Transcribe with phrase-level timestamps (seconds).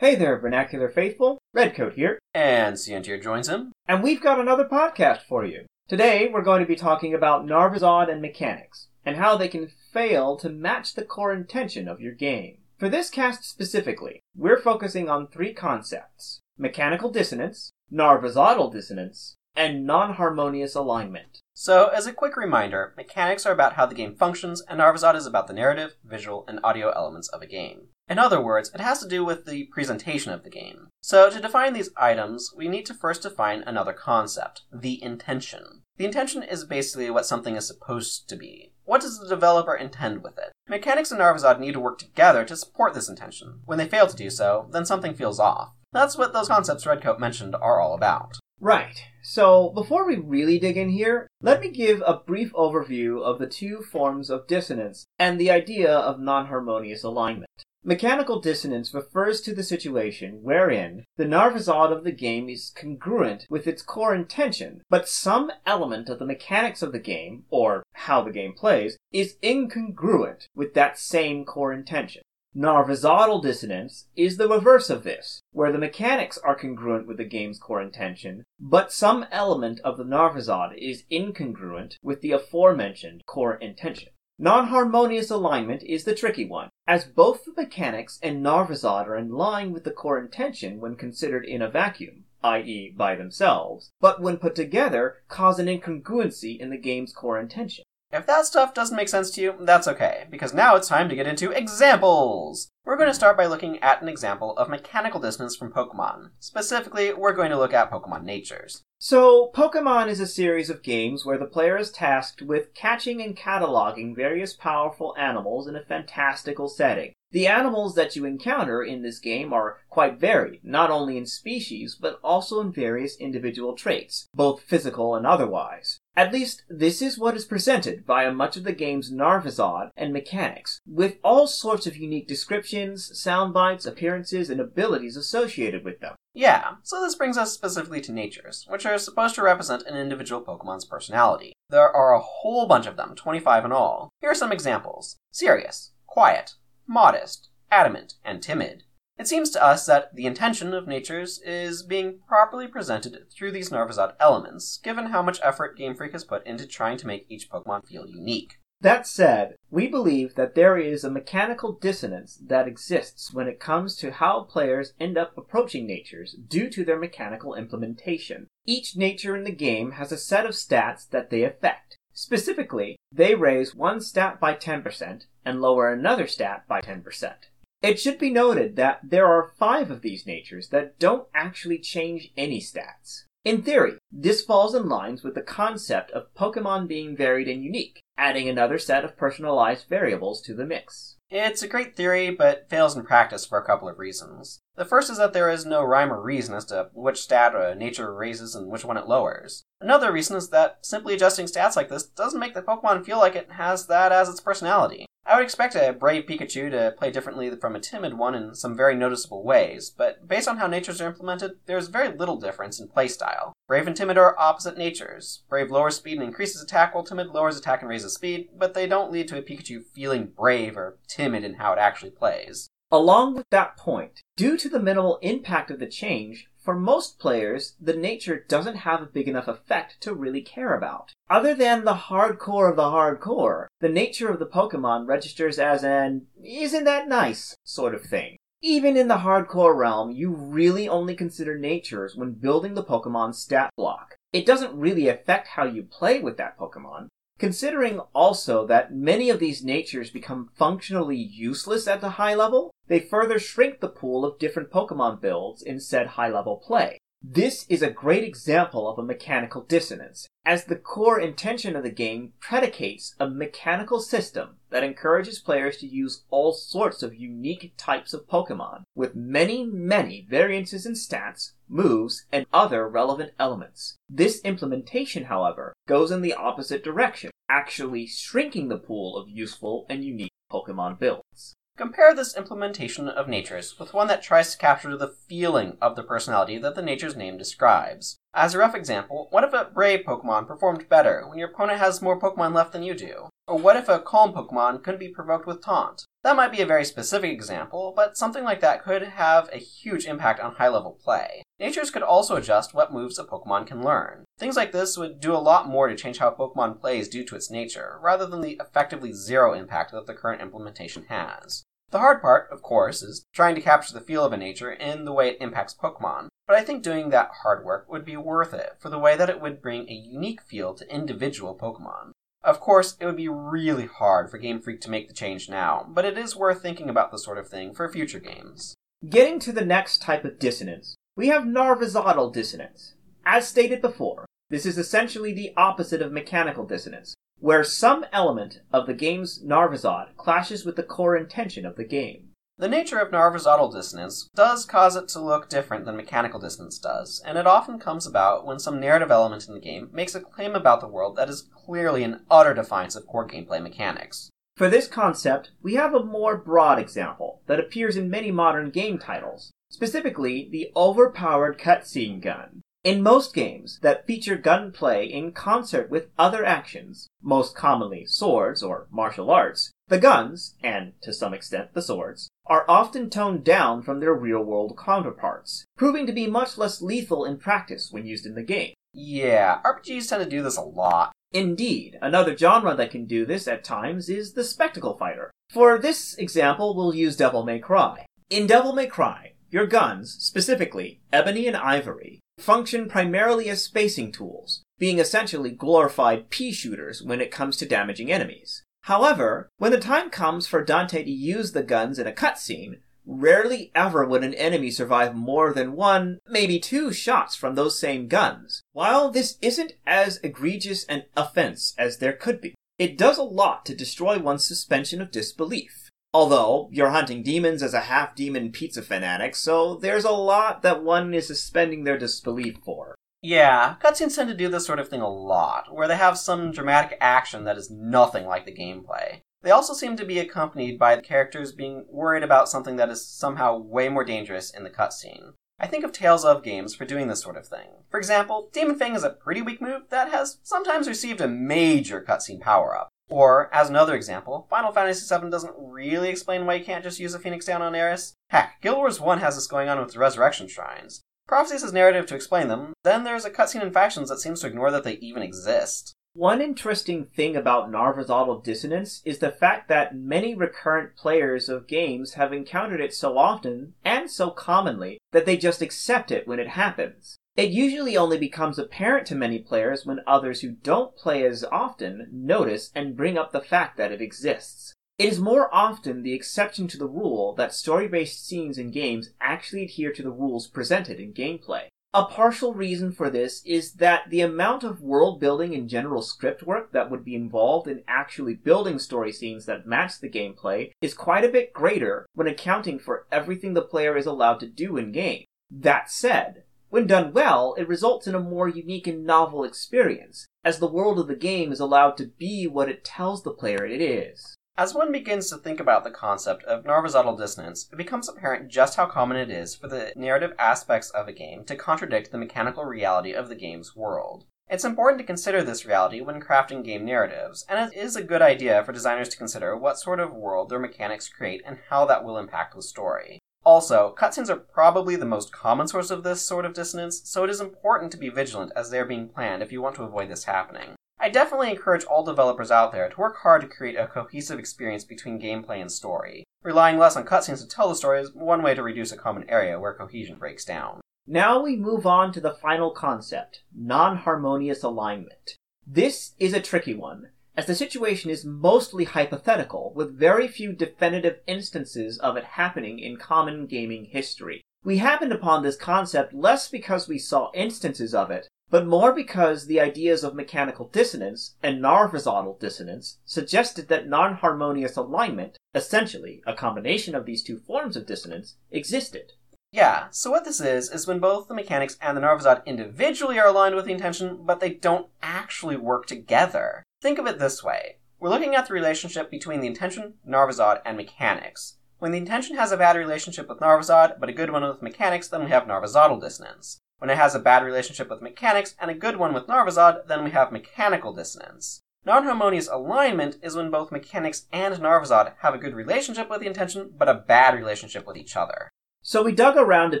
[0.00, 1.38] Hey there, Vernacular Faithful.
[1.52, 2.20] Redcoat here.
[2.32, 3.72] And Ciantier joins him.
[3.88, 5.66] And we've got another podcast for you.
[5.88, 10.36] Today, we're going to be talking about Narvazod and mechanics, and how they can fail
[10.36, 12.58] to match the core intention of your game.
[12.78, 20.14] For this cast specifically, we're focusing on three concepts mechanical dissonance, Narvazodal dissonance, and non
[20.14, 21.40] harmonious alignment.
[21.54, 25.26] So, as a quick reminder, mechanics are about how the game functions, and Narvazod is
[25.26, 27.88] about the narrative, visual, and audio elements of a game.
[28.08, 30.88] In other words, it has to do with the presentation of the game.
[31.02, 35.82] So, to define these items, we need to first define another concept the intention.
[35.98, 38.72] The intention is basically what something is supposed to be.
[38.84, 40.52] What does the developer intend with it?
[40.68, 43.60] Mechanics and Narvazod need to work together to support this intention.
[43.66, 45.72] When they fail to do so, then something feels off.
[45.92, 48.38] That's what those concepts Redcoat mentioned are all about.
[48.60, 49.02] Right.
[49.22, 53.46] So, before we really dig in here, let me give a brief overview of the
[53.46, 57.48] two forms of dissonance and the idea of non harmonious alignment.
[57.88, 63.66] Mechanical dissonance refers to the situation wherein the Narvazod of the game is congruent with
[63.66, 68.30] its core intention, but some element of the mechanics of the game, or how the
[68.30, 72.20] game plays, is incongruent with that same core intention.
[72.54, 77.58] Narvazodal dissonance is the reverse of this, where the mechanics are congruent with the game's
[77.58, 84.10] core intention, but some element of the Narvazod is incongruent with the aforementioned core intention.
[84.40, 89.72] Non-harmonious alignment is the tricky one, as both the mechanics and Narvazod are in line
[89.72, 92.94] with the core intention when considered in a vacuum, i.e.
[92.96, 97.82] by themselves, but when put together cause an incongruency in the game's core intention.
[98.12, 101.16] If that stuff doesn't make sense to you, that's okay, because now it's time to
[101.16, 102.68] get into examples!
[102.84, 106.30] We're going to start by looking at an example of mechanical dissonance from Pokemon.
[106.38, 108.84] Specifically, we're going to look at Pokemon Natures.
[109.00, 113.36] So, Pokemon is a series of games where the player is tasked with catching and
[113.36, 117.12] cataloging various powerful animals in a fantastical setting.
[117.30, 121.94] The animals that you encounter in this game are quite varied, not only in species,
[121.94, 126.00] but also in various individual traits, both physical and otherwise.
[126.16, 130.80] At least, this is what is presented via much of the game's Narvazod and mechanics,
[130.84, 136.16] with all sorts of unique descriptions, sound bites, appearances, and abilities associated with them.
[136.38, 140.40] Yeah, so this brings us specifically to natures, which are supposed to represent an individual
[140.40, 141.52] Pokemon's personality.
[141.68, 144.08] There are a whole bunch of them, 25 in all.
[144.20, 146.54] Here are some examples serious, quiet,
[146.86, 148.84] modest, adamant, and timid.
[149.18, 153.70] It seems to us that the intention of natures is being properly presented through these
[153.70, 157.50] Narvazod elements, given how much effort Game Freak has put into trying to make each
[157.50, 158.60] Pokemon feel unique.
[158.80, 163.96] That said, we believe that there is a mechanical dissonance that exists when it comes
[163.96, 168.46] to how players end up approaching natures due to their mechanical implementation.
[168.66, 171.96] Each nature in the game has a set of stats that they affect.
[172.12, 177.34] Specifically, they raise one stat by 10% and lower another stat by 10%.
[177.82, 182.32] It should be noted that there are five of these natures that don't actually change
[182.36, 183.24] any stats.
[183.44, 188.00] In theory, this falls in lines with the concept of Pokemon being varied and unique,
[188.18, 191.16] adding another set of personalized variables to the mix.
[191.30, 194.60] It's a great theory, but fails in practice for a couple of reasons.
[194.76, 198.14] The first is that there is no rhyme or reason as to which stat nature
[198.14, 199.62] raises and which one it lowers.
[199.80, 203.36] Another reason is that simply adjusting stats like this doesn't make the Pokemon feel like
[203.36, 205.06] it has that as its personality.
[205.28, 208.74] I would expect a brave Pikachu to play differently from a timid one in some
[208.74, 212.88] very noticeable ways, but based on how natures are implemented, there's very little difference in
[212.88, 213.52] playstyle.
[213.66, 215.42] Brave and timid are opposite natures.
[215.50, 218.86] Brave lowers speed and increases attack, while timid lowers attack and raises speed, but they
[218.86, 222.70] don't lead to a Pikachu feeling brave or timid in how it actually plays.
[222.90, 227.76] Along with that point, due to the minimal impact of the change, for most players,
[227.80, 231.14] the nature doesn't have a big enough effect to really care about.
[231.30, 236.26] Other than the hardcore of the hardcore, the nature of the Pokemon registers as an
[236.44, 238.36] isn't that nice sort of thing.
[238.60, 243.70] Even in the hardcore realm, you really only consider natures when building the Pokemon stat
[243.74, 244.16] block.
[244.34, 247.08] It doesn't really affect how you play with that Pokemon.
[247.38, 253.00] Considering also that many of these natures become functionally useless at the high level, they
[253.00, 256.98] further shrink the pool of different Pokemon builds in said high level play.
[257.22, 261.90] This is a great example of a mechanical dissonance, as the core intention of the
[261.90, 268.14] game predicates a mechanical system that encourages players to use all sorts of unique types
[268.14, 273.96] of Pokemon, with many, many variances in stats, moves, and other relevant elements.
[274.08, 280.04] This implementation, however, goes in the opposite direction, actually shrinking the pool of useful and
[280.04, 281.56] unique Pokemon builds.
[281.78, 286.02] Compare this implementation of natures with one that tries to capture the feeling of the
[286.02, 288.16] personality that the nature's name describes.
[288.34, 292.02] As a rough example, what if a brave Pokemon performed better when your opponent has
[292.02, 293.28] more Pokemon left than you do?
[293.46, 296.04] Or what if a calm Pokemon couldn't be provoked with taunt?
[296.24, 300.04] That might be a very specific example, but something like that could have a huge
[300.04, 301.44] impact on high level play.
[301.60, 304.24] Natures could also adjust what moves a Pokemon can learn.
[304.36, 307.24] Things like this would do a lot more to change how a Pokemon plays due
[307.24, 311.64] to its nature, rather than the effectively zero impact that the current implementation has.
[311.90, 315.06] The hard part, of course, is trying to capture the feel of a nature in
[315.06, 318.52] the way it impacts Pokemon, but I think doing that hard work would be worth
[318.52, 322.12] it for the way that it would bring a unique feel to individual Pokemon.
[322.44, 325.86] Of course, it would be really hard for Game Freak to make the change now,
[325.88, 328.74] but it is worth thinking about this sort of thing for future games.
[329.08, 332.94] Getting to the next type of dissonance, we have Narvazodal dissonance.
[333.24, 338.86] As stated before, this is essentially the opposite of mechanical dissonance, where some element of
[338.86, 342.28] the game's Narvazod clashes with the core intention of the game.
[342.58, 347.22] The nature of Narvazodal dissonance does cause it to look different than mechanical dissonance does,
[347.24, 350.56] and it often comes about when some narrative element in the game makes a claim
[350.56, 354.30] about the world that is clearly an utter defiance of core gameplay mechanics.
[354.56, 358.98] For this concept, we have a more broad example that appears in many modern game
[358.98, 362.62] titles, specifically the overpowered cutscene gun.
[362.88, 368.86] In most games that feature gunplay in concert with other actions, most commonly swords or
[368.90, 374.00] martial arts, the guns, and to some extent the swords, are often toned down from
[374.00, 378.34] their real world counterparts, proving to be much less lethal in practice when used in
[378.34, 378.72] the game.
[378.94, 381.12] Yeah, RPGs tend to do this a lot.
[381.30, 385.30] Indeed, another genre that can do this at times is the spectacle fighter.
[385.50, 388.06] For this example, we'll use Devil May Cry.
[388.30, 394.62] In Devil May Cry, your guns, specifically Ebony and Ivory, function primarily as spacing tools,
[394.78, 398.62] being essentially glorified pea shooters when it comes to damaging enemies.
[398.82, 403.72] However, when the time comes for Dante to use the guns in a cutscene, rarely
[403.74, 408.62] ever would an enemy survive more than one, maybe two shots from those same guns.
[408.72, 413.66] While this isn't as egregious an offense as there could be, it does a lot
[413.66, 415.87] to destroy one's suspension of disbelief.
[416.14, 420.82] Although, you're hunting demons as a half demon pizza fanatic, so there's a lot that
[420.82, 422.94] one is suspending their disbelief for.
[423.20, 426.52] Yeah, cutscenes tend to do this sort of thing a lot, where they have some
[426.52, 429.20] dramatic action that is nothing like the gameplay.
[429.42, 433.06] They also seem to be accompanied by the characters being worried about something that is
[433.06, 435.32] somehow way more dangerous in the cutscene.
[435.60, 437.84] I think of Tales of games for doing this sort of thing.
[437.90, 442.00] For example, Demon Fang is a pretty weak move that has sometimes received a major
[442.00, 442.87] cutscene power up.
[443.08, 447.14] Or, as another example, Final Fantasy VII doesn't really explain why you can't just use
[447.14, 448.14] a Phoenix Down on Aeris.
[448.30, 451.00] Heck, Guild Wars 1 has this going on with the Resurrection Shrines.
[451.26, 454.46] Prophecies has narrative to explain them, then there's a cutscene in Factions that seems to
[454.46, 455.94] ignore that they even exist.
[456.14, 462.14] One interesting thing about Narvazodal dissonance is the fact that many recurrent players of games
[462.14, 466.48] have encountered it so often and so commonly that they just accept it when it
[466.48, 467.18] happens.
[467.38, 472.08] It usually only becomes apparent to many players when others who don't play as often
[472.10, 474.74] notice and bring up the fact that it exists.
[474.98, 479.62] It is more often the exception to the rule that story-based scenes in games actually
[479.62, 481.68] adhere to the rules presented in gameplay.
[481.94, 486.42] A partial reason for this is that the amount of world building and general script
[486.42, 490.92] work that would be involved in actually building story scenes that match the gameplay is
[490.92, 494.90] quite a bit greater when accounting for everything the player is allowed to do in
[494.90, 495.24] game.
[495.48, 500.58] That said, when done well, it results in a more unique and novel experience, as
[500.58, 503.80] the world of the game is allowed to be what it tells the player it
[503.80, 504.36] is.
[504.58, 508.76] As one begins to think about the concept of Narvazodal dissonance, it becomes apparent just
[508.76, 512.64] how common it is for the narrative aspects of a game to contradict the mechanical
[512.64, 514.24] reality of the game's world.
[514.50, 518.22] It's important to consider this reality when crafting game narratives, and it is a good
[518.22, 522.02] idea for designers to consider what sort of world their mechanics create and how that
[522.02, 523.20] will impact the story.
[523.48, 527.30] Also, cutscenes are probably the most common source of this sort of dissonance, so it
[527.30, 530.10] is important to be vigilant as they are being planned if you want to avoid
[530.10, 530.74] this happening.
[531.00, 534.84] I definitely encourage all developers out there to work hard to create a cohesive experience
[534.84, 536.24] between gameplay and story.
[536.42, 539.24] Relying less on cutscenes to tell the story is one way to reduce a common
[539.30, 540.82] area where cohesion breaks down.
[541.06, 545.36] Now we move on to the final concept non harmonious alignment.
[545.66, 551.20] This is a tricky one, as the situation is mostly hypothetical, with very few definitive
[551.28, 554.42] instances of it happening in common gaming history.
[554.64, 559.46] We happened upon this concept less because we saw instances of it, but more because
[559.46, 566.96] the ideas of mechanical dissonance and Narvazodal dissonance suggested that non-harmonious alignment, essentially a combination
[566.96, 569.12] of these two forms of dissonance, existed.
[569.52, 573.28] Yeah, so what this is, is when both the mechanics and the Narvazod individually are
[573.28, 576.64] aligned with the intention, but they don't actually work together.
[576.80, 577.78] Think of it this way.
[577.98, 581.56] We're looking at the relationship between the intention, Narvazod, and mechanics.
[581.80, 585.08] When the intention has a bad relationship with Narvazod, but a good one with mechanics,
[585.08, 586.60] then we have Narvazodal dissonance.
[586.78, 590.04] When it has a bad relationship with mechanics and a good one with Narvazod, then
[590.04, 591.62] we have mechanical dissonance.
[591.84, 596.70] Non-harmonious alignment is when both mechanics and Narvazod have a good relationship with the intention,
[596.78, 598.50] but a bad relationship with each other.
[598.82, 599.80] So we dug around a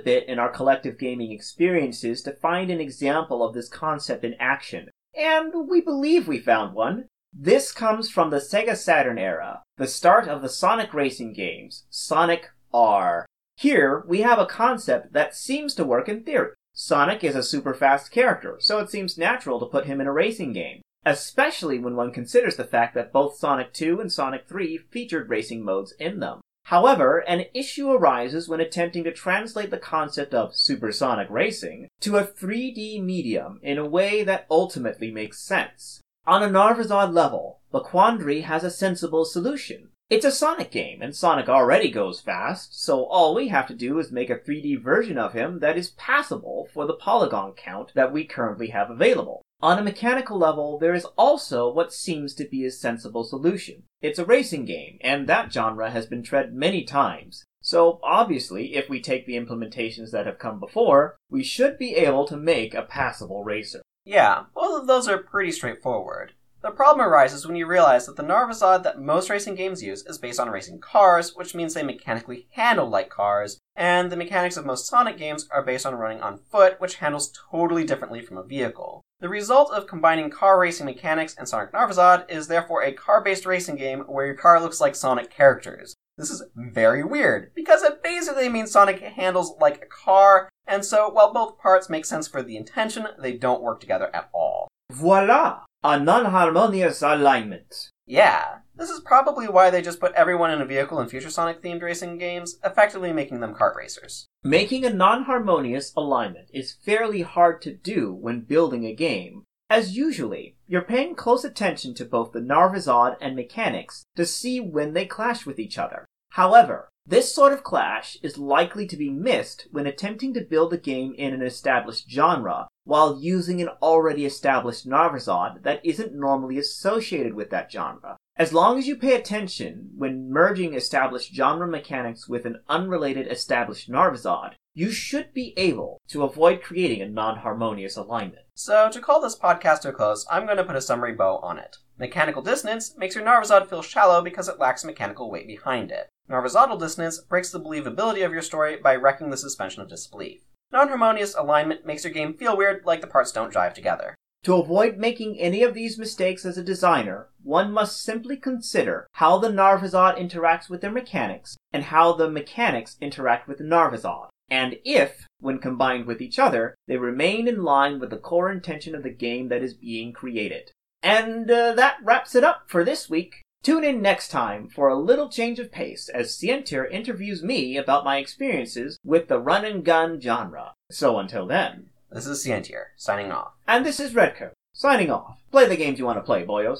[0.00, 4.88] bit in our collective gaming experiences to find an example of this concept in action.
[5.18, 7.08] And we believe we found one.
[7.32, 12.50] This comes from the Sega Saturn era, the start of the Sonic racing games, Sonic
[12.72, 13.26] R.
[13.56, 16.52] Here, we have a concept that seems to work in theory.
[16.72, 20.12] Sonic is a super fast character, so it seems natural to put him in a
[20.12, 24.78] racing game, especially when one considers the fact that both Sonic 2 and Sonic 3
[24.78, 26.40] featured racing modes in them.
[26.68, 32.24] However, an issue arises when attempting to translate the concept of supersonic racing to a
[32.24, 36.02] 3D medium in a way that ultimately makes sense.
[36.26, 39.88] On a Narvazod level, the quandary has a sensible solution.
[40.10, 43.98] It's a Sonic game, and Sonic already goes fast, so all we have to do
[43.98, 48.12] is make a 3D version of him that is passable for the polygon count that
[48.12, 49.40] we currently have available.
[49.60, 53.82] On a mechanical level, there is also what seems to be a sensible solution.
[54.00, 57.44] It's a racing game, and that genre has been tread many times.
[57.60, 62.24] So obviously, if we take the implementations that have come before, we should be able
[62.28, 63.82] to make a passable racer.
[64.04, 66.34] Yeah, both of those are pretty straightforward.
[66.62, 70.18] The problem arises when you realize that the Narvazod that most racing games use is
[70.18, 74.66] based on racing cars, which means they mechanically handle like cars, and the mechanics of
[74.66, 78.44] most Sonic games are based on running on foot, which handles totally differently from a
[78.44, 79.02] vehicle.
[79.20, 83.46] The result of combining car racing mechanics and Sonic Narvazod is therefore a car based
[83.46, 85.96] racing game where your car looks like Sonic characters.
[86.16, 91.08] This is very weird, because it basically means Sonic handles like a car, and so
[91.08, 94.68] while both parts make sense for the intention, they don't work together at all.
[94.92, 95.62] Voila!
[95.82, 97.90] A non-harmonious alignment.
[98.08, 101.60] Yeah, this is probably why they just put everyone in a vehicle in future Sonic
[101.60, 104.26] themed racing games, effectively making them kart racers.
[104.42, 110.56] Making a non-harmonious alignment is fairly hard to do when building a game, as usually,
[110.66, 115.44] you're paying close attention to both the Narvazod and mechanics to see when they clash
[115.44, 116.06] with each other.
[116.30, 120.76] However, this sort of clash is likely to be missed when attempting to build a
[120.76, 127.32] game in an established genre while using an already established Narvazod that isn't normally associated
[127.32, 128.18] with that genre.
[128.36, 133.90] As long as you pay attention when merging established genre mechanics with an unrelated established
[133.90, 138.44] Narvazod, you should be able to avoid creating a non-harmonious alignment.
[138.54, 141.38] So, to call this podcast to a close, I'm going to put a summary bow
[141.38, 141.78] on it.
[141.98, 146.08] Mechanical dissonance makes your Narvazod feel shallow because it lacks mechanical weight behind it.
[146.28, 150.40] Narvazodal dissonance breaks the believability of your story by wrecking the suspension of disbelief.
[150.72, 154.14] Non-harmonious alignment makes your game feel weird, like the parts don't jive together.
[154.44, 159.38] To avoid making any of these mistakes as a designer, one must simply consider how
[159.38, 164.76] the Narvazod interacts with their mechanics and how the mechanics interact with the Narvazod and
[164.84, 169.02] if, when combined with each other, they remain in line with the core intention of
[169.02, 170.72] the game that is being created.
[171.02, 173.42] And uh, that wraps it up for this week.
[173.62, 178.04] Tune in next time for a little change of pace as Cientir interviews me about
[178.04, 180.74] my experiences with the run and gun genre.
[180.90, 181.90] So until then.
[182.10, 183.52] This is Cientir, signing off.
[183.66, 185.38] And this is Redcoat, signing off.
[185.50, 186.76] Play the games you want to play, boyos.